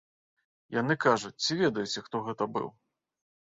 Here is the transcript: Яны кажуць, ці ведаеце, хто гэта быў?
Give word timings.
Яны 0.77 0.93
кажуць, 1.05 1.33
ці 1.43 1.59
ведаеце, 1.61 2.05
хто 2.09 2.23
гэта 2.29 2.49
быў? 2.57 2.67